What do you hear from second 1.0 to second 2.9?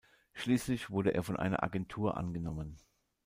er von einer Agentur angenommen.